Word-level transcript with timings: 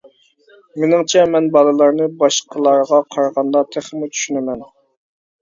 مېنىڭچە 0.83 1.25
مەن 1.33 1.49
بالىلارنى 1.55 2.07
باشقىلارغا 2.23 3.03
قارىغاندا 3.17 3.63
تېخىمۇ 3.77 4.11
چۈشىنىمەن. 4.19 4.67